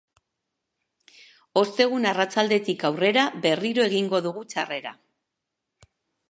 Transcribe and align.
Ostegun 1.61 2.07
arratsaldetik 2.11 2.85
aurrera, 2.91 3.27
berriro 3.45 3.85
egingo 3.91 4.23
du 4.29 4.33
txarrera. 4.55 4.95